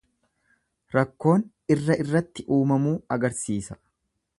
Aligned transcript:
Rakkoon 0.95 1.45
irra 1.75 1.99
irratti 2.05 2.49
uumamuu 2.59 2.99
agarsiisa. 3.19 3.81